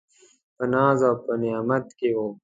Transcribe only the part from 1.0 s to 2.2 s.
او په نعمت کي و.